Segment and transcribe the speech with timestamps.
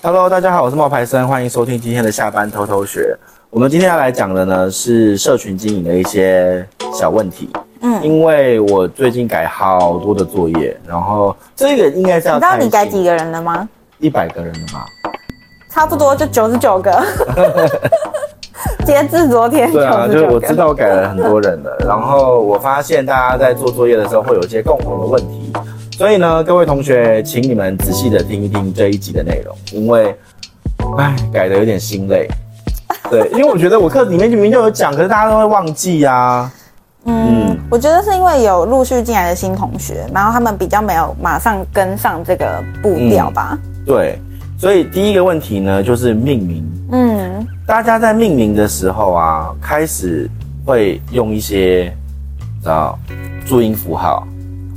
[0.00, 3.18] Hello，大家好，我是冒牌生，欢迎收听今天的下班偷偷学。
[3.50, 7.50] 我们今天要来讲的呢是社群经营的一些小问题。
[7.80, 12.34] 嗯，因为我最近改好多的作业，然后这个应该是要。
[12.34, 13.68] 你知道你改几个人了吗？
[13.98, 14.84] 一百个人了吗？
[15.68, 17.04] 差不多就九十九个。
[18.86, 19.70] 截至昨天。
[19.72, 25.37] 对啊，就是我知道我改了很多人了，然后我发现大家在做作业的时候会有一些共同的问题。
[25.98, 30.16] 所以呢，各位同学，请你们仔细的听一听这一集的内容，因为，
[30.96, 32.28] 哎，改的有点心累。
[33.10, 36.52] 对，因为我觉得我课里面明明就有讲，可是大家都会忘记呀、啊。
[37.04, 43.84] 嗯，嗯，我觉得是因为有陆续进来的新同学，然后他们比较没有马上跟上这个步调吧、嗯。
[43.84, 44.16] 对，
[44.56, 46.64] 所以第一个问题呢，就是命名。
[46.92, 50.30] 嗯，大家在命名的时候啊，开始
[50.64, 51.86] 会用一些，
[52.62, 52.96] 知道，
[53.44, 54.24] 注音符号。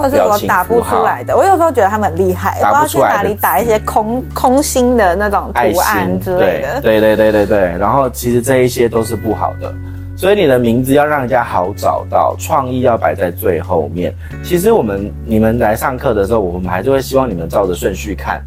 [0.02, 6.82] 或是我打不出来的，我有时候觉得他们很厉害，不知道去哪里打一些空空心的那种图案之类的。
[6.82, 9.74] 对对对对对，然后其实这一些都是不好的，
[10.16, 14.14] 所以你的名字要让人家好找到，创意要摆在最后面。
[14.44, 18.42] 其实我们你们来上课的时候，我们还是会希望你们照着顺序看，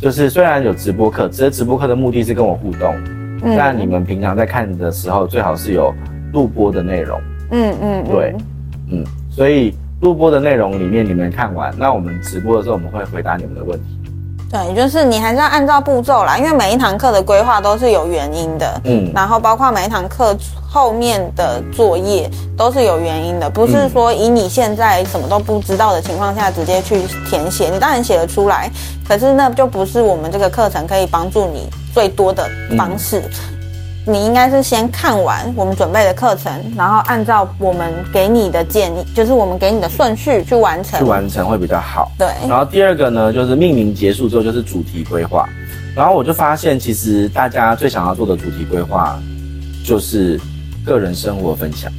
[0.00, 2.94] 就是虽然有直播课，只是直播课的目的是跟我互动，
[3.42, 5.92] 嗯，但你们平常在看的时候，最好是有
[6.32, 7.20] 录播的内容。
[7.50, 8.34] 嗯嗯，对，
[8.90, 9.74] 嗯，所以。
[10.00, 13.84] 录播的内容里面，你们看完，那我们直播的时候，我们会回答你们的问题。
[14.48, 18.80] 对，就是你还是要按照步骤啦，因为每一堂课的规划都是有原因的。
[18.84, 20.36] 嗯，然后包括每一堂课
[20.68, 28.70] 后面的作业都是有原因的，不是说以你现在什么都不知道的情况下直接去填写，你当然写得出来，
[29.08, 33.18] 可是那就不是我们这个课程可以帮助你最多的方式。
[33.20, 33.55] 嗯
[34.08, 42.12] 你应该是先看完我们准备的课程，然后按照我们给你的建议，就是我们给你的顺序去完成，去完成会比较好。
[42.16, 42.28] 对。
[42.48, 45.48] 然后第二个呢，就是命名结束之后就是主题规划，
[45.96, 49.18] 然后我就发现其实大家最想要做的主题规划
[49.84, 50.40] 就是
[50.84, 51.90] 个人生活分享。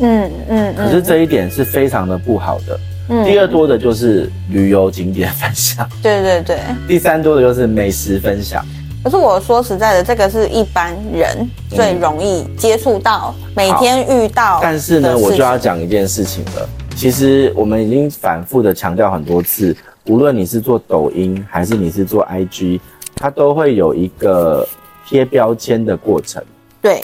[0.00, 0.74] 嗯嗯。
[0.76, 2.78] 可是这一点是非常的不好的。
[3.08, 3.24] 嗯。
[3.24, 5.84] 第二多的就是旅游景点分享。
[6.00, 6.56] 对对对。
[6.86, 8.64] 第三多的就是美食分享。
[9.08, 14.60] 可是我说实在的，这个是一般人最容易接触到、嗯、每天遇到。
[14.62, 16.68] 但是呢，我就要讲一件事情了。
[16.94, 19.74] 其实我们已经反复的强调很多次，
[20.08, 22.80] 无论你是做抖音还是你是做 IG，
[23.16, 24.68] 它都会有一个
[25.06, 26.44] 贴标签的过程。
[26.82, 27.02] 对。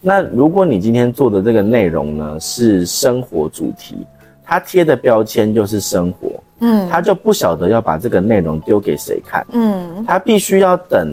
[0.00, 4.06] 那如果你今天做的这个内容呢，是生活主题，
[4.44, 6.30] 它贴的标签就是生活。
[6.62, 11.10] 嗯，他就不晓得要把这个内容丢给谁看，嗯，他必须要等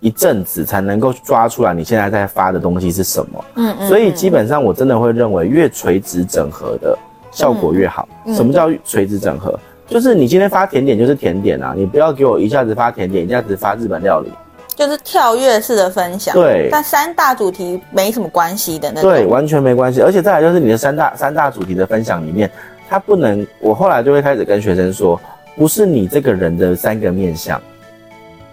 [0.00, 6.98] 一阵子才能够抓出来你现在在发的东西是什么，嗯嗯，所以基本上我真的会认为越垂直整合的
[7.30, 8.08] 效果越好。
[8.24, 9.58] 嗯，什么叫垂直整合？
[9.86, 14.30] 就是你今天发甜点就是甜点啊，你不要给我一下子发甜点，一下子发日本料理，
[14.76, 22.50] 就是跳跃式的分享，对，但三大主题没什么关系的那种，对，完全没关系，而且再来就是你的三大三大主题的分享里面。
[22.88, 25.20] 它不能，我后来就会开始跟学生说，
[25.56, 27.60] 不是你这个人的三个面向，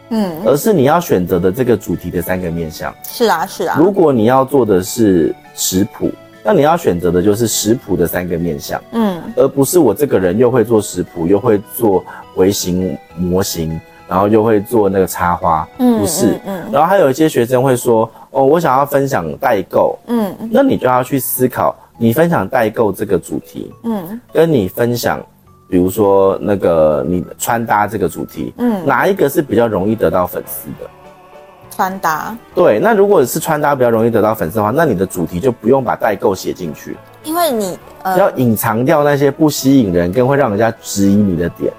[0.10, 2.94] 嗯，而是你要选择的这个主题的三个面向。
[3.04, 3.78] 是啊，是啊。
[3.80, 6.12] 如果你要做的是食谱，
[6.44, 12.04] 那你要选择的就是食谱的三个面向，嗯，而不是我这个人又会做食谱，又会做
[12.36, 16.64] 微型模型，然后又会做那个插花，嗯，不是，嗯。
[16.64, 21.76] 嗯，然后还有一些学生会说，哦，我想要分享代购，嗯，那你就要去思考。
[22.00, 25.20] 你分享代购这个主题，嗯，跟你分享，
[25.68, 30.90] 比如说那个你穿搭这个主题，嗯，哪一个是比较容易得到粉丝的？
[31.70, 32.36] 穿搭。
[32.56, 41.72] 对，那如果是穿搭比较容易得到粉丝的话，那你的主题就不用把代购写进去，因为你呃要隐藏掉那些不吸引人跟会让人家质疑你的点。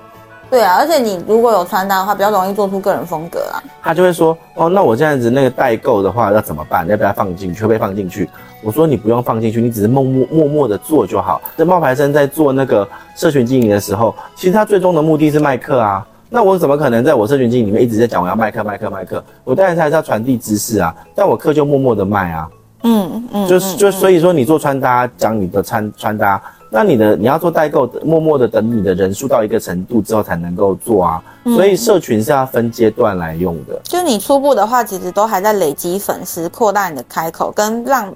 [0.50, 3.62] 对啊，而且你如果有穿搭的话，比较容易做出个人风格啊。
[3.82, 6.86] 他就会说，哦，那我这样子那个代购的话要怎么办？
[6.88, 7.60] 要不要放进去？
[7.60, 8.28] 会不会放进去？
[8.62, 11.40] 我说你不用放进去，你只是默默默默的做就好。
[11.56, 16.06] 这冒牌生在做那个社群经营的时候，其实他最终的目的是卖课啊。
[16.30, 19.22] 那我怎么可能在我社群经营里面一直在讲我要卖课卖课卖课？
[19.44, 20.94] 我当然还是要传递知识啊。
[21.14, 22.48] 但我课就默默的卖啊。
[22.84, 26.40] 嗯嗯，就是就所以说你做穿搭讲你的穿穿搭。
[26.70, 33.80] 那你的你要做代购，默默的等你的人数到一个程度之后才能够做啊，嗯、所以社群是要分阶段来用的。
[33.84, 38.14] 就你初步的话，其实都还在累积粉丝，扩大你的开口，跟让。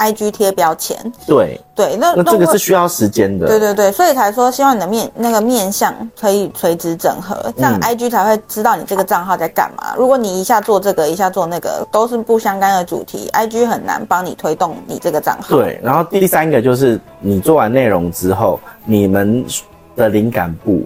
[0.00, 9.92] IG 贴标签，对对，那那这个是需要时间的，对对对，所以才说希望你的面那个面向可以垂直整合，这样 IG 才会知道你这个账号在干嘛。
[9.92, 15.54] 嗯、如果你一下做这个，一下做那个，都是不相干的主题，IG 很难帮你推动你这个账号。
[15.54, 19.44] 对，然后第三个就是你做完内容之后，你们
[19.96, 20.82] 的灵感部，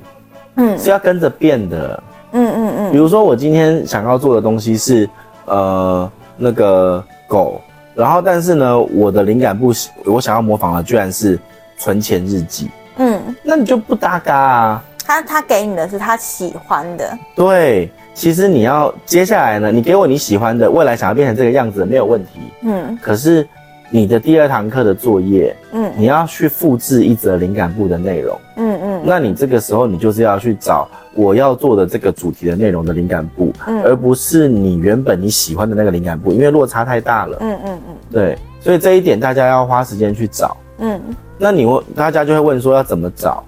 [0.56, 2.02] 嗯，是要跟着变的。
[2.32, 2.90] 嗯嗯嗯。
[2.90, 5.08] 比如说我今天想要做的东西是
[5.44, 7.60] 呃那个狗，
[7.94, 9.72] 然后但是呢我的灵感不
[10.04, 11.38] 我想要模仿的居然是
[11.78, 12.70] 存钱日记。
[12.96, 14.84] 嗯，那你就不搭嘎啊。
[15.06, 17.18] 他他给你的是他喜欢的。
[17.34, 22.40] 对，其实你要接下来呢，你给我你喜欢的，未来想要变成这个样子没有问题。
[22.62, 23.46] 嗯，可是
[23.94, 28.36] 你的第二堂课的作业，嗯，你要去复制一则灵感部的内容。
[28.56, 37.38] 嗯嗯，那你这个时候你就是要去找我要做的这个主题的内容的灵感部，嗯，而不是你原本你喜欢的那个灵感部，因为落差太大了。
[37.40, 40.56] 嗯嗯嗯，对，所以这一点大家要花时间去找。
[40.78, 41.00] 嗯，
[41.38, 43.44] 那你问大家就会问说要怎么找？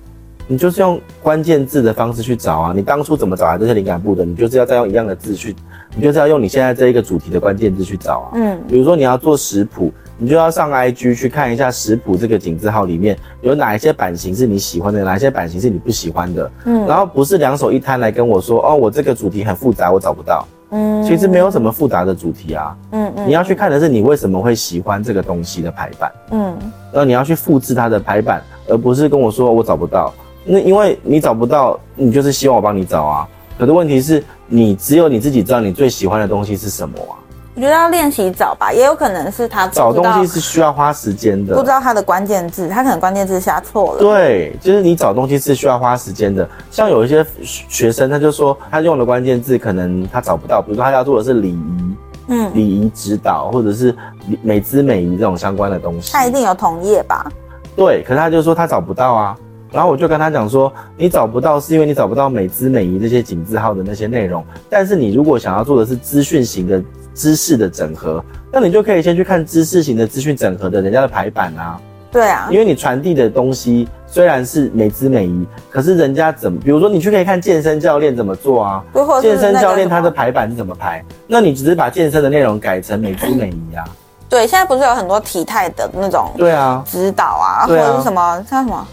[0.47, 2.73] 你就是用关键字的方式去找啊！
[2.73, 4.25] 你当初怎么找来这些灵感部的？
[4.25, 5.57] 你就是要再用一样的字去，
[5.97, 8.31] 你就是要用你现在这一个主题的关键字去找啊。
[8.37, 16.51] 嗯，比如说你要做食谱，你就要上 IG 去看一下食谱这个井字号里面有哪一些版型是你喜欢的，哪一些版型是你不喜欢的。
[16.65, 20.47] 嗯，然后不是两手一摊来跟我说，哦，我这个主题很复杂，我找不到。
[20.71, 22.77] 嗯，其实没有什么复杂的主题啊。
[22.93, 26.13] 嗯嗯，你要去看的是你为什么会喜欢这个东西的排版。
[26.31, 26.57] 嗯，
[26.93, 30.13] 然后你要去复制它的排版，而不是跟我说我找不到。
[30.45, 33.29] 那因为你找不到，你就是希望我帮你找啊。
[33.59, 37.15] 可是问题是你只有你自己知道你最喜欢的东西是什么啊。
[37.57, 43.99] 我觉得要练习找吧，也有可能是他找东西是需要花时间的，不知道他的关键字，他可能关键字下错了。
[43.99, 46.47] 对，就是你找东西是需要花时间的。
[46.71, 51.97] 像有一些学生，他就说他用的关键字可能他找不到，比如说他要做的是礼仪，
[52.29, 53.97] 嗯，礼仪指导或者是
[54.43, 57.27] 美姿美仪这种相关的东西，他一定有同业吧？
[57.75, 59.35] 对，可是他就说他找不到啊。
[59.73, 64.45] 然后我就跟他讲说，你找不到是因为你找不到美姿美仪这些井字号的那些内容。
[64.69, 66.83] 但是你如果想要做的是资讯型的
[67.17, 68.23] 知识的整合，
[68.53, 71.81] 那你就可以先去看知识型的资讯整合的人家的排版啊。
[72.13, 78.85] 对啊，因为你传递的东西虽然是美姿美仪，可是人家怎么，比如说你去可以看健身教练怎么做啊？
[79.21, 81.05] 健身教练他的排版是怎么排？
[81.27, 83.85] 那你只是把健身的内容改成美姿美仪啊？
[84.29, 86.31] 对，现在不是有很多体态的那种？
[86.37, 88.87] 对啊，指导啊，或者是什么像什么？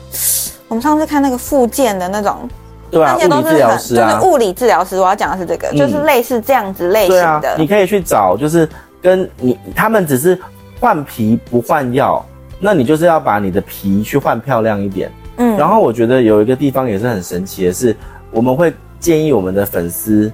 [0.67, 2.49] 我们上次看那个复健的那种，
[2.93, 4.99] 对啊，物理治疗师啊，就是物理治疗师。
[4.99, 7.49] 我要讲的是这个，嗯、就是类似这样子类型的。
[7.49, 8.69] 啊，你可以去找，就是
[9.01, 10.37] 跟你他们只是
[10.79, 12.23] 换皮不换药，
[12.59, 15.11] 那你就是要把你的皮去换漂亮一点。
[15.37, 17.95] 嗯，然后我觉得有一个地方也是很神奇的是，
[18.29, 20.31] 我们会建议我们的粉丝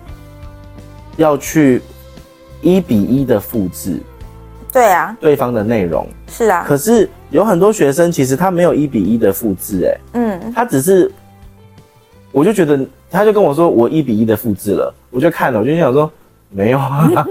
[1.15, 1.81] 要去
[2.61, 3.97] 一比一的复制。
[4.71, 11.11] 对啊，对方的内容是啊，可是有很多学生其实他没有一比一的复制，哎，嗯，他只是，
[12.31, 12.79] 我就觉得
[13.09, 16.09] 他就跟我说我一比一的复制了，我就看了，我就想说
[16.49, 17.25] 没有啊，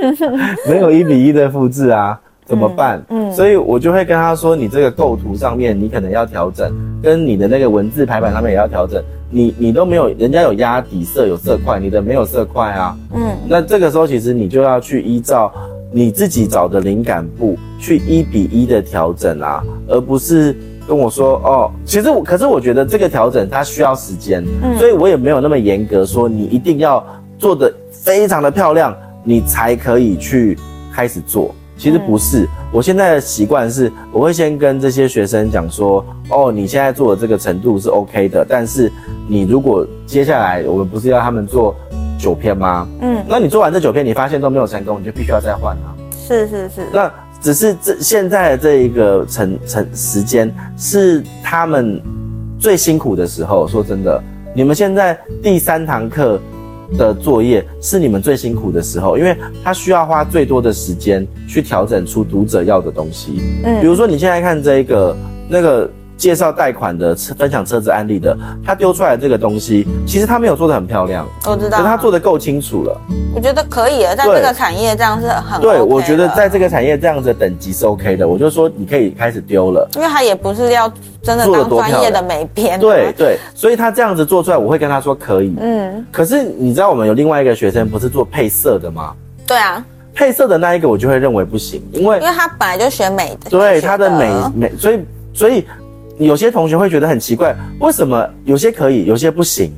[0.68, 3.02] 没有一比一的复制啊，怎么办？
[3.08, 6.72] 嗯，嗯，所以我就会跟他说，你这个构图上面你可能要调整，
[7.02, 15.52] 跟你的那个文字排版上面也要调整，你你都没有，人家有压底色有色块，你的没有色块啊，嗯，那这个时候其实你就要去依照。
[15.90, 20.54] 你自己找的灵感部去一比一的调整啊，而不是
[20.88, 21.70] 跟我说哦。
[21.84, 27.04] 其实我，可是我觉得这个调整它需要时间，嗯，所以我也没有那么严格说你一定要
[27.38, 30.58] 做的非常的漂亮，你才可以去
[30.92, 31.54] 开始做。
[31.76, 38.90] 其实不是，我现在的习惯是，我会先跟这些学生讲说，哦，你现在做的这个程度是 OK 的，但是
[39.28, 41.76] 你如果接下来我们不是要他们做。
[42.20, 42.84] 九篇吗？
[43.00, 45.94] 嗯，那你做完这九篇，你发现都没有成功，你就必须要再换啊。
[46.10, 46.88] 是是是。
[46.92, 47.08] 那
[47.40, 52.02] 只是这现在的这一个成成时间是他们
[52.58, 53.66] 最辛苦的时候。
[53.68, 54.22] 说真的，
[54.54, 56.40] 你们现在第三堂课
[56.96, 63.40] 的作业是你们最辛苦的时候，因为他需要花最多的时间去调整出读者要的东西。
[63.64, 65.16] 嗯，比如说你现在看这一个
[65.48, 65.90] 那个。
[66.18, 73.00] 介绍贷款的分享车子案例的，他丢出来这个东西，其实他没有做的很漂亮，我知道，可是他做的够清楚了。
[73.32, 75.80] 我觉得可以了，在这个产业这样是很、OK、对。
[75.80, 85.54] 我觉得在这个产业这样子的等级是 OK 的，我就说你可以开始丢了，因为他也不是要真的当专业的美编，对对，所以他这样子做出来，我会跟他说可以。
[85.60, 89.14] 嗯，可是你知道我们有另外一个学生不是做配色的吗？
[89.46, 89.84] 对啊，
[90.14, 95.00] 配色的那一个我就会认为不行，因为因为他本来就学美的，对他的美美，所以
[95.32, 95.64] 所以。
[96.18, 99.72] 有些同学会觉得很奇怪，为什么有些可以，有些不行？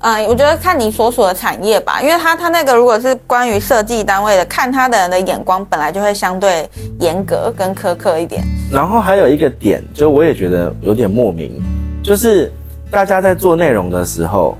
[0.00, 6.68] 嗯，我觉得看你所属的产业吧，因为他他那个如果是关于设计单位的，看他的人的眼光本来就会相对
[7.00, 8.44] 严格跟苛刻一点。
[8.70, 11.60] 然后还有一个点，就我也觉得有点莫名，
[12.00, 12.52] 就是
[12.92, 14.56] 大家在做内容的时候，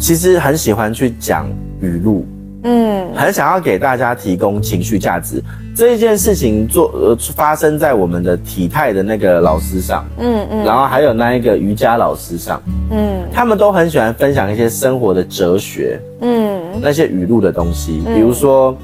[0.00, 1.48] 其实很喜欢去讲
[1.80, 2.26] 语录，
[2.64, 5.42] 嗯，很想要给大家提供情绪价值。
[5.74, 18.76] 这一件事情做呃发生在我们的体态的那个老师上，嗯嗯，然后还有那一个瑜伽老师上，嗯，他们都很喜欢分享一些生活的哲学，嗯，那些语录的东西，比如说。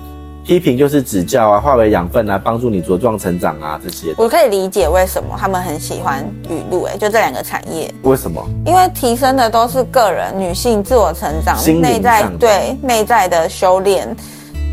[0.48, 4.14] 批评就是指教啊，化为养分啊，帮助你茁壮成长啊，这些。
[4.16, 7.92] 我可以理解为什么他们很喜欢语录，哎，就这两个产业。
[8.00, 8.42] 为什么？
[8.64, 14.08] 因为提升的都是个人女性自我成长，内在对内在的修炼，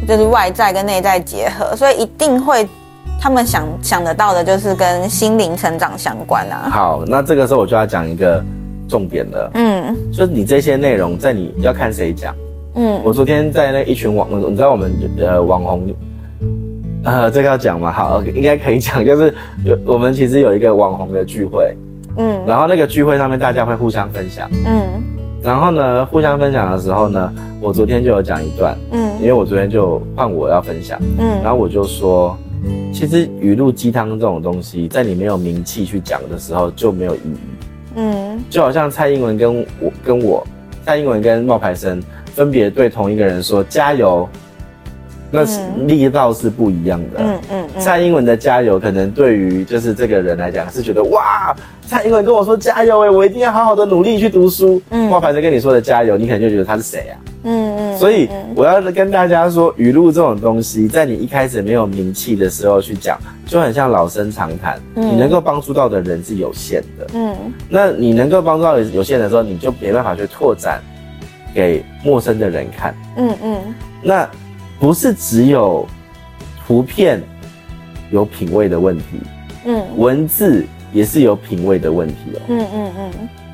[0.08, 2.66] 就是外在跟内在结合，所以一定会
[3.20, 6.70] 他们想想得到的就是跟心灵成长相关啊。
[6.72, 8.42] 好，那这个时候我就要讲一个
[8.88, 12.34] 重点了，嗯，就是你这些内容在你要看谁讲。
[12.76, 15.88] 嗯，我昨天在那一群网，你知道我们呃网红，
[17.06, 17.90] 呃这个要讲吗？
[17.90, 21.74] 好，应该可以讲，就是有我们其实有一个网红的聚会，
[22.18, 25.02] 嗯，然后那个聚会上面大家会互相分享，嗯，
[25.42, 32.38] 然后呢互相分享的时候呢，我昨天就有讲一段，嗯，因为我昨天就换我要分享，嗯，然后我就说，
[32.92, 37.38] 其实语录鸡汤这种东西，在你没有名气去讲的时候就没有意义，
[37.96, 40.46] 嗯，就好像蔡英文跟我跟我，
[40.86, 42.04] 蔡英文跟冒牌生。
[42.36, 44.28] 分别对同一个人说加油，
[45.32, 47.20] 那是力道是不一样的。
[47.20, 47.82] 嗯嗯，嗯。
[47.82, 51.56] 蔡英文的加油，可能对于就是这个人来讲是觉得哇，
[51.88, 54.82] 蔡英文跟我说加油哎，我一定要好好的努力去读书。
[54.90, 55.10] 嗯。
[55.10, 57.16] 冒牌生跟你说的加油，你可能就觉得他是谁啊？
[57.44, 57.98] 嗯嗯。
[57.98, 64.78] 所以我要跟大家说，语录这种东西，在你一开始没有名气的时候去讲，就很像老生常谈。
[64.96, 65.08] 嗯。
[65.08, 67.08] 你能够帮助到的人是有限的。
[67.14, 67.34] 嗯。
[67.70, 70.82] 那你能够帮助到有限的时候，你就没办法去拓展。
[71.56, 73.62] 给陌生的人看，嗯嗯，
[74.02, 74.30] 那
[74.78, 75.88] 不是只有
[76.68, 77.24] 图片
[78.12, 79.06] 有品味的问题，
[79.66, 83.12] 嗯，文字也是有品味的问题哦，嗯嗯嗯，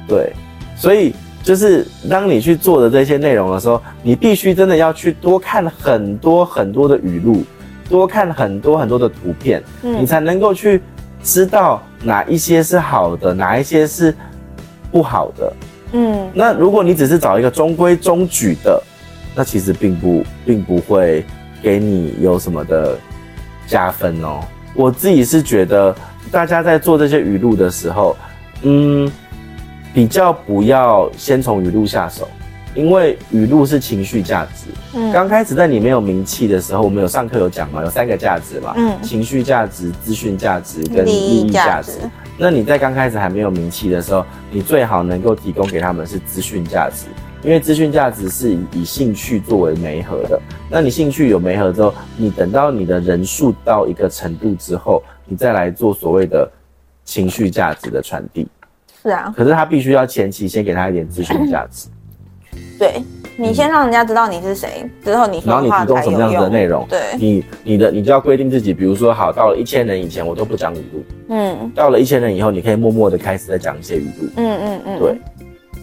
[0.08, 0.34] 对，
[0.76, 7.44] 所以就是当你去做的这些内容的时候，你必须真的要去多看很多很多的语录，
[7.88, 10.82] 多看很多很多的图片，嗯，你才能够去
[11.22, 14.12] 知道哪一些是好的，哪一些是
[14.92, 15.54] 不好的。
[15.94, 18.82] 嗯，那如果你只是找一个中规中矩的，
[19.36, 21.26] 那其实并不并不会
[21.62, 22.98] 给你有什么的
[23.68, 24.40] 加分哦。
[24.74, 25.94] 我自己是觉得，
[26.32, 28.16] 大家在做这些语录的时候，
[28.62, 29.12] 嗯，
[29.94, 32.28] 比较不要先从语录下手，
[32.74, 34.72] 因为语录是情绪价值。
[34.94, 41.92] 嗯，刚开始在你没有名气的时候，我们有上课有讲嘛，有三个价值嘛，嗯，情绪价值、资讯价值跟利益价值。
[42.42, 47.06] 那你在刚开始还没有名气的时候，你最好能够提供给他们是资讯价值，
[47.44, 50.42] 因为资讯价值是以以兴趣作为媒合的。
[50.68, 56.52] 那你兴趣有媒合之后，你等到你的人数到一个程度之后，你再来做所谓的
[57.06, 58.48] 情绪价值的传递。
[59.04, 61.90] 是啊，可是他必须要前期先给他一点资讯价值。
[62.80, 63.04] 对。
[63.42, 65.42] 你先让人家知道你是谁，之后你。
[65.46, 66.86] 然后你提供什么样子的内容？
[66.88, 71.04] 对，你你的你就要规定自己，比如说，好，到了一千人以前，我都不讲语录。
[71.30, 71.72] 嗯。
[71.74, 74.30] 到了一千人以后，你可以默默的开始在讲一些语录。
[74.36, 75.00] 嗯嗯嗯。
[75.00, 75.18] 对，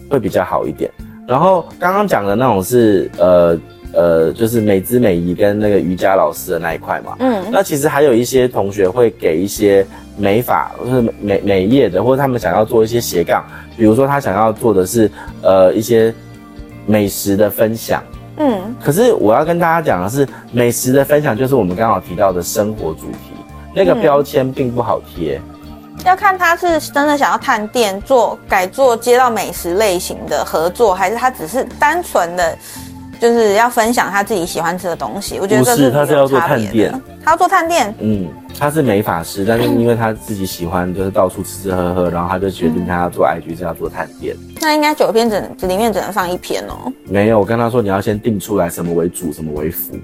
[0.09, 0.89] 会比较好一点。
[1.27, 3.59] 然后刚刚讲的那种是呃
[3.93, 7.17] 呃，就是美姿美仪跟那个瑜伽老师的那一块嘛。
[7.19, 7.43] 嗯。
[7.51, 9.85] 那其实还有一些同学会给一些
[10.17, 13.43] 美法或是美美业的，或者他们想要做一些斜杠，
[13.75, 15.11] 比如说他想要做的是
[15.41, 16.13] 呃一些。
[16.89, 18.03] 美食的分享，
[18.37, 23.35] 嗯，可是我要跟大家讲的是，美食的分享就是我们刚好提到的生活主题，
[23.75, 32.57] 那个标签并不好贴，嗯，要看他是真的想要探店做改做街道美食类型的合作，还是他只是单纯的。
[33.21, 36.89] 就是要分享他自己喜欢吃的东西，我觉得这是，是他是要做探店，
[37.21, 37.93] 他要做探店。
[37.99, 38.25] 嗯，
[38.57, 44.35] 他是美法师，但是因为他自己喜欢，就是到处吃吃喝喝，然后他就决定他要做 IG，是要做探店。
[44.59, 46.91] 那应该九篇只能里面只能放一篇哦。
[47.05, 49.97] 没有，我跟他说你要先定出来什么为主，什么为辅。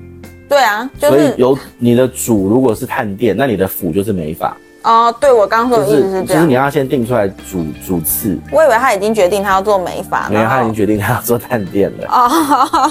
[0.48, 4.56] 对啊，就是、所以有你的主如果是探店，那你的辅就是美发。
[4.86, 8.40] 哦，对，我刚刚说的意思是这样，就是你要先定出来主主次。
[8.52, 12.08] 我以为他已经决定他要做美发，没有，他已经决定他要做探店了。
[12.08, 12.30] 哦，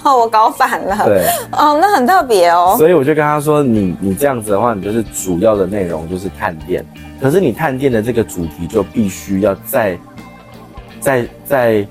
[0.19, 1.05] 我搞反了。
[1.07, 2.75] 对，哦，那很特别哦。
[2.77, 6.85] 所以我就跟他说，你你这样子的话，你就是主要的内容就是探店，
[7.23, 9.97] 可是你探店的这个主题就必须要再
[10.99, 11.87] 再再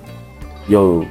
[0.67, 1.05] 有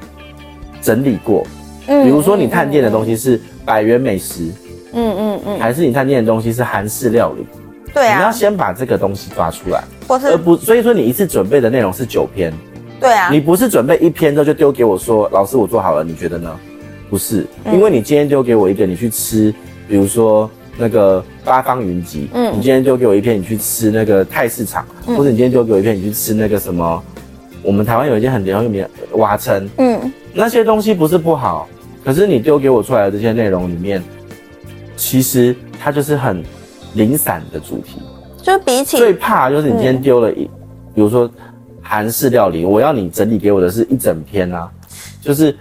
[0.83, 1.47] 整理过。
[1.87, 4.53] 嗯，比如说你探店的东西是百元美食，
[4.93, 7.47] 嗯嗯嗯，还是你探店的东西是韩式料理？
[7.93, 12.53] 对啊，你要先把这个东西抓出来，或是而不，所以说你一次准备的内容是九篇，
[13.01, 16.59] 对啊，你不是准备一篇之后就丢给我说，老师我做好了，你觉得呢？
[17.11, 19.55] 不是，因为你今天丢给我一个，你去吃，
[19.87, 27.03] 比如说那个八方云集，嗯，你今天丢给我一篇，你去吃那个泰市场，嗯，或者你今天丢给我一篇，你去吃那个什么，
[27.63, 31.69] 我们台湾有一间很很有名的瓦城，嗯，那些东西不是不好，
[32.03, 34.03] 可是你丢给我出来的这些内容里面，
[34.97, 36.43] 其实它就是很
[36.95, 38.01] 零散的主题。
[38.43, 40.51] 就比起最怕就是你今天丢了一，嗯、
[40.95, 41.31] 比如说
[41.81, 44.69] 韩式料理，我要你整理给我的是一整篇啊，
[45.21, 45.57] 就是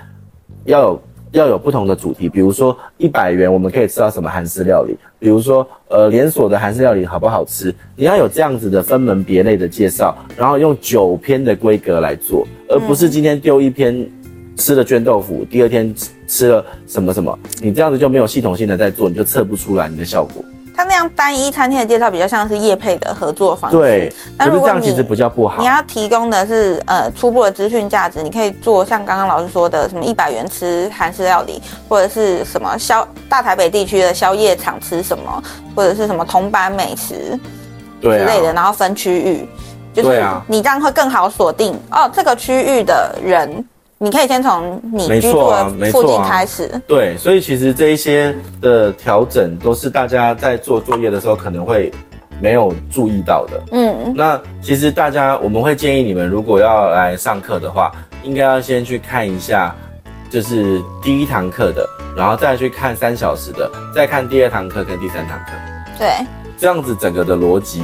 [0.66, 14.10] 要有要有不同的主题，比如说一百元我们可以吃到什么韩式料理，比如说呃连锁的韩式料理好不好吃，你要有这样子的分门别类的介绍，然后用九篇的规格来做，而不是今天丢一篇
[14.58, 15.94] 吃了卷豆腐，第二天
[16.28, 20.44] 吃了什么什么，你这样子就没有系统性的在做，你就测不出来你的效果。
[20.76, 24.14] 它那样单一餐厅的介绍比较像是业配的合作方式，对。
[24.38, 25.62] 但如果这样其实比较不好。
[25.62, 35.44] 你要提供的是呃初步的资讯价值，你可以做像刚刚老师说的什么一百元吃韩式料理，或者是什么宵大台北地区的宵夜场吃什么，
[35.76, 37.40] 或者是什么铜板美食
[38.02, 39.48] 之类的，啊、然后分区域，
[39.94, 43.64] 就是你这样会更好锁定哦这个区域的人。
[44.04, 46.64] 你可以先从你居住的附近开始。
[46.64, 46.82] 啊啊。
[46.88, 51.92] 对，所以其实这一些的调整都是大家在做作业的时候可能会
[52.42, 53.62] 没有注意到的。
[53.72, 57.92] 嗯，那其实大家我们会建议你们，如果要来上课的话，
[58.24, 59.76] 应该要先去看一下，
[60.32, 65.52] 就是第一堂课的，然后再去看三小时的，再看第二堂课跟第三堂课。
[66.00, 66.26] 对，
[66.58, 67.84] 这样子整个的逻辑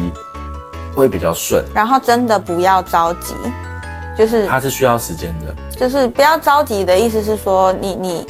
[0.96, 1.64] 会比较顺。
[1.76, 3.36] 然后真的不要着急，
[4.18, 5.54] 就是它是需要时间的。
[5.78, 8.26] 就是不要着急的意思是说，你你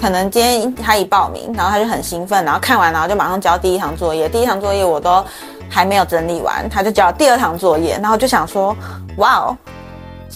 [0.00, 5.24] 可能今天他一报名，然后他就很兴奋，然后看完然后就马上交第一堂作业，第一堂作业我都
[5.68, 8.74] 还没有整理完，他就交第二堂作业，然后就想说，
[9.18, 9.56] 哇哦，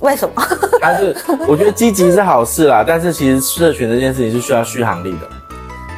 [0.02, 0.42] 为什么？
[0.80, 1.16] 但是
[1.48, 5.28] 我觉得积极是好事啦， 但是其实社群这件事情是需要续航力的。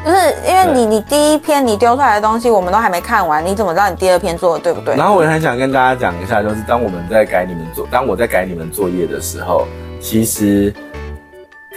[0.07, 4.95] 就是因为你你第一篇你丢出来的东西我们都还没看完，你怎么知道你第二篇做的对不对？
[4.95, 9.67] 然后我也很想跟大家讲一下，就是当我们在改你们作，当我在改你们作业的时候。
[9.99, 10.73] 其实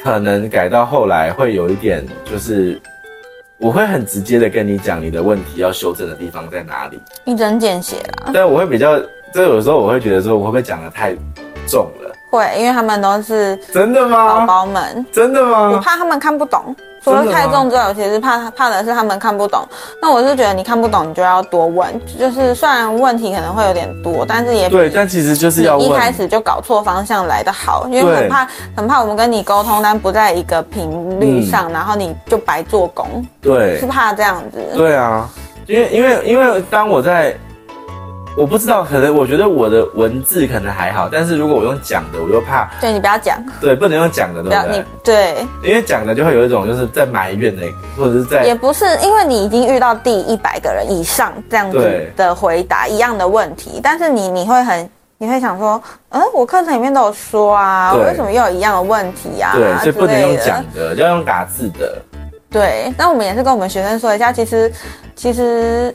[0.03, 2.79] 可能改到后来会有一点，就是
[3.57, 7.95] 我会很直接的跟你讲你的问题要修正的地方在哪里，一针见血
[8.25, 8.31] 啦。
[8.31, 8.99] 对我会比较，
[9.33, 11.15] 这有时候我会觉得说，我会不会讲的太
[11.65, 12.08] 重了？
[12.29, 14.27] 会，因为他们都是真的吗？
[14.27, 15.69] 宝宝们，真的吗？
[15.71, 16.75] 我怕他们看不懂。
[17.01, 19.65] 除了太重之外，我其实怕怕的是他们看不懂。
[20.01, 21.89] 那我是觉得你看不懂，你就要多问。
[22.19, 24.89] 就是虽然问题可能会有点多，但是也对。
[24.89, 25.87] 但其实就是要问。
[25.87, 33.25] 一开始就搞错方向来的好，因为很怕很怕我们跟你沟通，但不在一个频率上，嗯，然后你就白做工。
[33.41, 34.61] 对，是怕这样子。
[34.75, 35.27] 对啊，
[35.67, 37.33] 因为因为因为当我在。
[38.39, 42.71] 我不知道，可能我觉得我的文字可能还好，但是如果我用讲的，我又怕。
[42.79, 43.37] 对，你不要讲。
[43.59, 44.77] 对，不能用讲的，对不对？
[44.77, 47.63] 你对，因为讲的就会有一种就是在埋怨的，
[47.97, 48.45] 或者是在。
[48.45, 59.51] 也不是，因为你已经遇到第一百个人以上这样子的回答一样的问题，但是你你会很你会想说，嗯，我课程里面都有说啊，我为什么又有一样的问题啊？
[59.53, 62.01] 对，所以不能用讲的，要用打字的。
[62.49, 64.71] 对，那我们也是跟我们学生说一下，其实
[65.13, 65.93] 其实。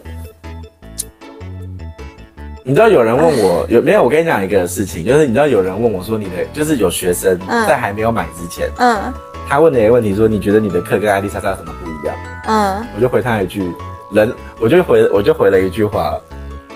[2.66, 4.02] 你知道有人问我有没有？
[4.02, 9.12] 我跟你讲一个事情，就是你知道有人问我说，你的就是有学生在还没有买之前，嗯，
[9.46, 12.16] 他问的一个问题说，你觉得你的课跟艾丽莎莎有什么不一样？
[12.46, 13.70] 嗯，我就回他一句，
[14.14, 16.18] 人，我就回我就回了一句话，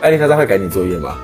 [0.03, 1.17] 艾丽莎莎会改你作业吗？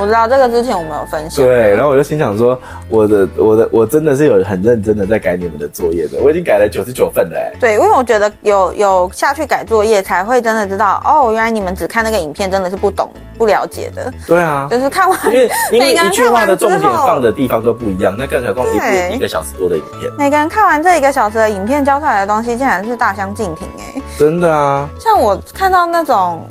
[0.00, 1.44] 我知道这个之前我们有分享。
[1.44, 2.58] 对，然后我就心想说，
[2.88, 7.52] 我的我的我真的是有很认真的在改你们的作业的，我已经改了九十九份了哎。
[7.60, 14.12] 对，因为我觉得有有下去改作业，才会真的知道哦，原来你们只看那个影片，真的是不懂不了解的。
[14.26, 20.10] 对啊，就是看完，因为因为一句话的重点放的地方都不一样，那更何况一部一个小时多的影片。
[20.18, 24.02] 每个人看完这一个小时的影片，教出来的东西竟然是大相径庭哎。
[24.18, 26.46] 真的啊，像我看到那种。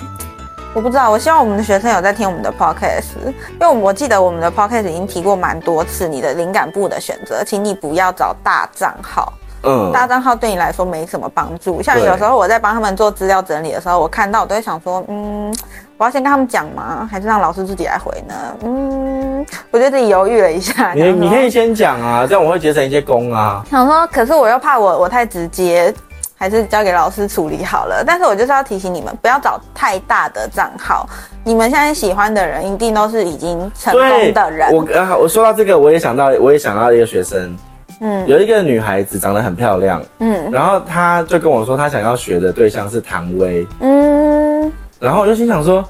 [0.76, 3.18] 我不知道，我希望我们的学生有在听我们的 podcast，
[3.60, 11.82] 因为我记得我们的 podcast 已经提过蛮多次，你的灵感部的选择，请你不要找大账号，嗯，大账号对你来说没什么帮助。
[11.82, 15.54] 像有时候我在帮他们做资料整理的时候，我看到我都会想说，嗯，
[15.98, 17.10] 我要先跟他们讲吗？
[17.12, 18.36] 还是让老师自己来回呢？
[18.64, 20.94] 嗯，我觉得自己犹豫了一下。
[20.94, 23.66] 你你可以先讲啊，这样我会节省一些工啊。
[23.72, 25.92] 想说，可是我又怕我我太直接。
[26.40, 31.06] 还是交给老师处理好了，但是我就是要提醒你们，不要找太大的账号。
[31.44, 34.72] 你们现在喜欢的人，一定都是已经成功的人。
[34.72, 37.54] 我啊，我说到这个，我也想到，我也想到一个学生，
[38.00, 45.84] 嗯，有一个女孩子长得很漂亮，嗯，然后她就跟我说，她想要学的对象是唐薇，嗯，然后我就心想说，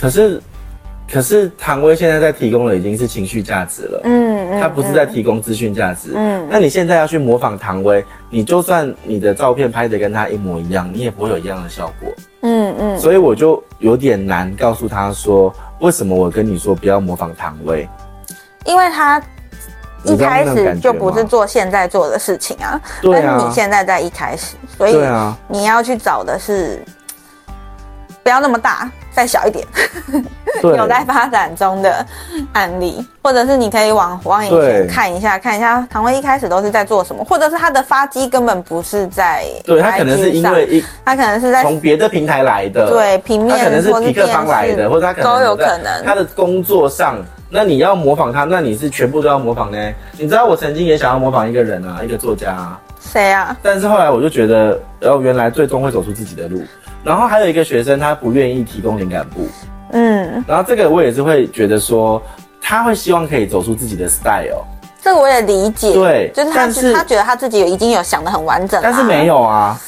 [0.00, 0.42] 可是。
[1.08, 17.88] 可是唐薇现在在提供的已经是情绪价值了，嗯，嗯，他不是在提供资讯价值，嗯，那你现在要去模仿唐薇，你就算你的照片拍的跟他一模一样，你也不会有一样的效果，嗯嗯，所以我就有点难告诉他说，为什么我跟你说不要模仿唐薇，
[18.64, 19.20] 因为他
[20.04, 22.80] 一开始就不是做现在做的事情啊。
[23.02, 24.96] 但是你现在在一开始，所以
[25.48, 26.80] 你要去找的是
[28.26, 29.64] 不要那么大，再小一点。
[30.64, 32.04] 有在发展中的
[32.54, 46.04] 案例，或者是你可以往往以前看一下，看一下唐薇一开始都是在做什么，或者是他的发迹根本不是在，对他可能是因为一，他可能是在从别的平台来的，对平面，他可能是痞客邦来的，或者他可能都有可能。
[46.04, 49.78] 他的工作上，那你要模仿他，那你是全部都要模仿呢？
[50.18, 53.56] 你知道我曾经也想要模仿一个人啊，一个作家啊，谁啊？
[53.62, 56.60] 但是后来我就觉得，然后原来最终会走出自己的路。
[57.06, 59.46] 然后还有一个学生，他不愿意提供灵感簿。
[59.92, 62.20] 嗯，然后这个我也是会觉得说，
[62.60, 64.66] 他会希望可以走出自己的 style，
[65.00, 65.92] 这个我也理解。
[65.92, 69.80] 对，就是他是他觉得他自己已经有想的很完整了，但是没有啊，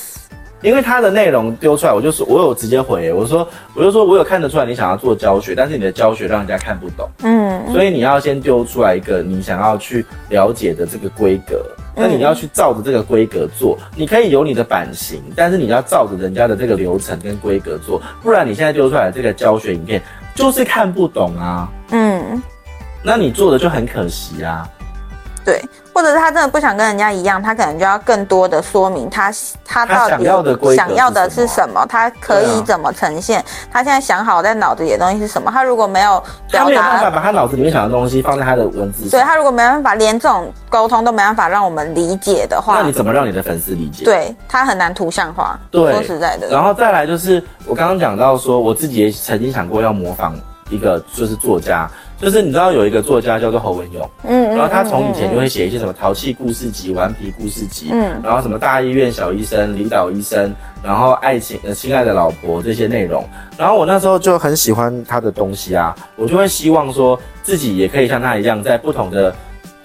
[0.63, 11.61] 因为他的内容丢出来，我就说，我有直接回，我说，我就说我有看得出来你想要做教学，但是你的教学让人家看不懂，嗯，所以你要先丢出来一个你想要去了解的这个规格。
[11.99, 20.01] 那你要去照着这个规格做，你可以有你的版型，但是你要照着人家的这个流程跟规格做，不然你现在丢出来的这个教学影片
[20.35, 21.69] 就是看不懂啊。
[21.91, 22.41] 嗯，
[23.03, 24.69] 那你做的就很可惜啊。
[25.45, 25.61] 对。
[25.99, 29.33] 或者是他真的不想跟人家一样，他可能就要更多的说明他
[29.65, 30.25] 他到底
[30.77, 35.51] 想要的是什么，他可以怎么呈现，他现在想好在脑子里的东西是什么。
[35.51, 39.11] 他如果没有表达，他没有办法把他脑子里面想的东西放在他的文字上。
[39.11, 44.05] 对，他如果没办法连这种沟通都没办法让我们理解的话，那你怎么让你的粉丝理解？
[44.05, 45.59] 对，他很难图像化。
[45.69, 46.47] 对，说实在的。
[46.47, 50.39] 然后再来就是我刚刚讲到说，我自己也曾经想过要模仿
[50.71, 51.91] 一个就是作家。
[52.21, 60.53] 就是你知道有一个作家叫做侯文勇，嗯，然后他从以前就会写一些什么淘气故事集、顽皮故事集，嗯，然后什么大医院小医生、领导医生，
[60.83, 63.25] 然后爱情呃亲爱的老婆这些内容，
[63.57, 69.35] 然后我那时候就很喜欢他的东西啊，我就会希望说自己也可以像他一样在不同的。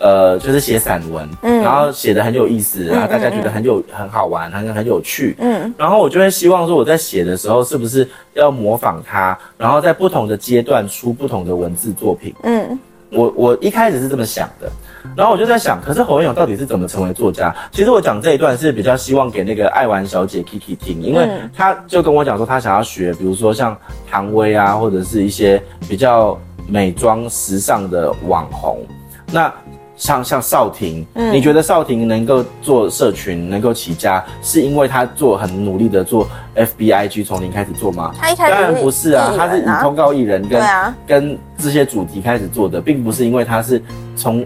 [0.03, 12.77] 呃，就是写散文，嗯，然后写的很有意思，然后大家觉得很有很好玩，很很有趣，嗯，然后我就会希望说我在写的时候是不是要模仿他，然后在不同的阶段出不同的文字作品，嗯，
[13.11, 14.69] 我我一开始是这么想的，
[15.15, 17.55] 然后我就在想，可是侯文勇到底是怎么成为作家？
[17.71, 23.73] 其实我讲这一段是比较希望给那个爱玩小姐 Kiki 听，因为他就跟我讲说他想要学，比如说像
[24.11, 26.37] 唐薇啊，或者是一些比较
[26.67, 28.85] 美妆时尚的网红，
[29.31, 29.49] 那。
[29.95, 38.13] 像像少婷，嗯，你觉得少婷能够做社群，能够起家，是因为他做很努力的做 FBIG 从零开始做吗？
[38.19, 40.63] 他一开始当然不是啊，他是以通告艺人跟
[41.05, 43.81] 跟这些主题开始做的，并不是因为他是
[44.15, 44.45] 从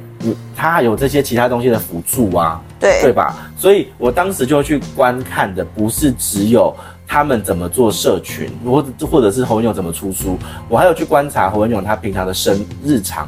[0.56, 3.50] 他有这些其他东西的辅助啊，对对吧？
[3.58, 6.76] 所以我当时就去观看的不是只有
[7.08, 13.26] 他们怎么做社群，或者或者是侯文勇怎么出书，我还有去观察侯文勇他平常的生日常。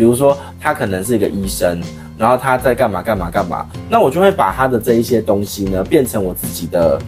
[0.00, 1.78] 比如说，他可能是一个医生，
[2.16, 6.98] 然后他在干嘛干嘛干嘛，那我就会把他的这一些东西呢，变成我自己的，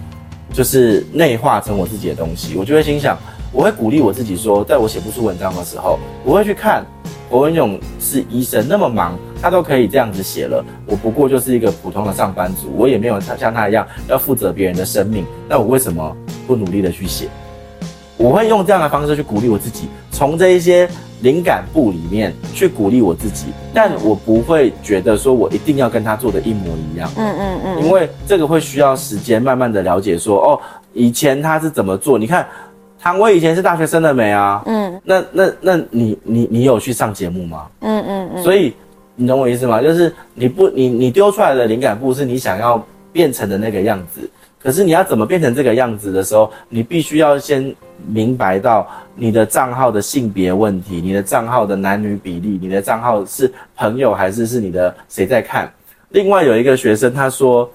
[0.53, 2.55] 就是内化成我自己的东西。
[2.55, 3.17] 我就会心想，
[3.51, 6.85] 我会鼓励我自己说，在我写不出文章的时候，我会去看
[7.31, 10.63] 侯文勇是医生，那么忙，他都可以这样子写了。
[10.85, 16.15] 我不过就是一个普通的上班族，我也没有像他一样要负责别人的生命，那我为什么
[16.47, 17.27] 不努力的去写？
[18.19, 20.87] 我会用这样的方式去鼓励我自己，从这一些。
[21.23, 27.09] 灵感部里面去鼓励我自己，但我不会觉得说我一定要跟他做的一模一样。
[27.17, 30.61] 嗯嗯嗯，因为这个会需要时间，慢慢的了解说，哦，
[30.93, 32.19] 以前他是怎么做？
[32.19, 32.47] 你看，
[33.01, 34.63] 唐薇以前是大学生了没啊？
[34.67, 37.67] 嗯，那那那你你你有去上节目吗？
[37.81, 38.75] 嗯嗯嗯，所以
[39.15, 39.81] 你懂我意思吗？
[39.81, 44.29] 就是你不你你丢出来的灵感簿是你想要变成的那个样子。
[44.63, 47.75] 可是你要怎么变成这个样子的时候，你必须要先
[48.07, 55.73] 明白到你的账号的性别问题，你的账号的男女比例，你的账号是朋友还是是你的谁在看？
[56.11, 57.69] 另外有一个学生他说，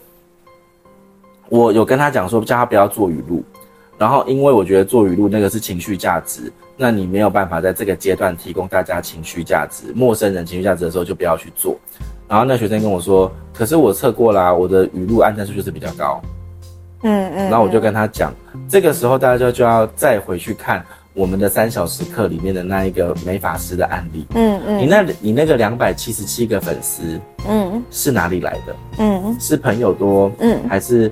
[1.50, 3.44] 我有跟他讲说叫他不要做语录，
[3.98, 11.78] 然后因为我觉得做语录那个是情绪价值，那你没有办法在这个阶段提供大家情绪价值，陌生人情绪价值的时候就不要去做。
[12.30, 16.22] 然后那学生跟我说，可是我测过啦，我的语录按赞数就是比较高。
[17.08, 18.34] 嗯嗯，然后我就跟他讲，
[18.68, 24.28] 这个时候大家就就要再回去看我们的三小时课里面的那一个美法师的案例。
[24.36, 28.76] 嗯嗯，你那，你那个两百七十七个粉丝，嗯，是哪里来的？
[29.00, 31.12] 嗯，是朋友多，嗯，还是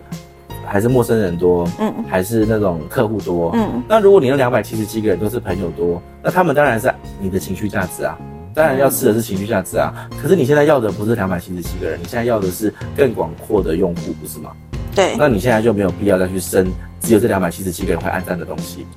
[0.65, 1.67] 还是陌生人多？
[1.79, 3.51] 嗯，还是那种客户多？
[3.55, 8.17] 嗯，那如果你那两百七十七个人都是朋友多，那他们当然是你的情绪价值啊，
[8.53, 9.93] 当然要吃的是情绪价值啊。
[10.21, 14.51] 可是你现在要的不是两百七十七个人，你现在要的是更广阔的用户，不是吗？
[14.95, 18.87] 对，那你现在就没有必要再去生只有这两百七十七个人会按赞的东西，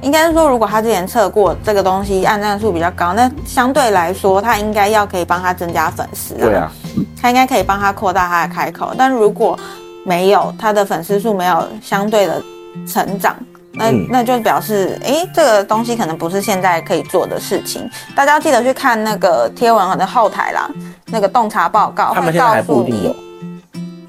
[0.00, 6.34] 应该是说，如果他之前测过这个东西按赞数比较高，那相对来说，他应该要可以帮他增加粉丝。
[6.34, 6.72] 对啊，
[7.20, 8.92] 他应该可以帮他扩大他的开口。
[8.98, 9.56] 但如果
[10.04, 12.42] 没有他的粉丝数没有相对的
[12.88, 13.36] 成长，
[13.74, 17.88] 那、嗯、那就表示，哎，这个东西可能不是现在可以做的事情。
[18.16, 20.68] 大家要记得去看那个贴文的后台啦，
[21.06, 23.14] 那个洞察报告，他们现在还不一定有。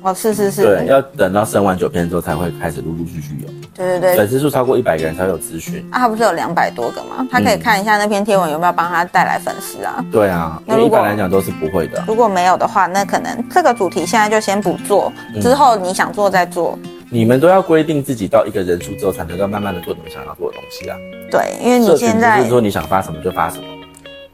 [0.04, 3.48] 哦，是是是，对，要等到生完九篇之后才会开始陆陆续续有。
[3.74, 5.80] 对对对，粉丝数超过一百个人才会有咨询。
[5.92, 7.26] 啊，他不是有两百多个吗？
[7.32, 10.06] 他可以看一下那篇贴文有没有帮他带来粉丝啊？
[10.12, 12.04] 对啊，因为一般来讲都是不会的。
[12.06, 15.12] 如果没有的话，那可能这个主题现在就先不做，
[15.42, 16.78] 之后你想做再做。
[16.84, 20.98] 嗯、你们都要规定自己到一个人数之后，才能够慢慢的做你们想要做的东西啊。
[21.32, 23.64] 对，因为你现在不是说你想发什么就发什么。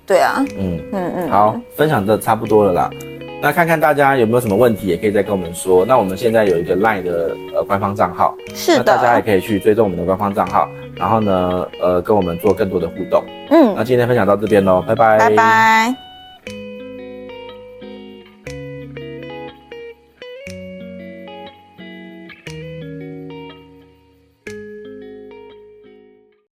[0.06, 2.90] 对啊，嗯嗯嗯，好，分享的差不多了啦。
[3.42, 5.86] 那看看大家有没有什么问题，也可以再跟我们说。
[5.86, 13.24] 那我们现在有一个 LINE 的呃官方账号，是的，大家也可以去追踪我们的官方账号，然后呢，呃，跟我们做更多的互动。
[13.50, 16.09] 嗯，那今天分享到这边喽，拜拜，拜拜。